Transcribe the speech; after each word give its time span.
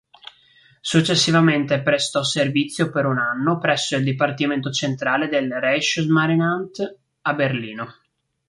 Successivamente 0.81 1.83
prestò 1.83 2.23
servizio 2.23 2.89
per 2.89 3.05
un 3.05 3.19
anno 3.19 3.59
presso 3.59 3.95
il 3.97 4.03
dipartimento 4.03 4.71
centrale 4.71 5.27
del 5.27 5.51
Reichsmarinamt 5.53 6.95
a 7.21 7.33
Berlino. 7.35 7.95